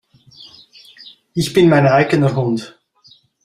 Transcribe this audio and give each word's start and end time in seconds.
Ich 1.35 1.53
bin 1.53 1.69
mein 1.69 1.85
eigener 1.85 2.35
Hund. 2.35 2.79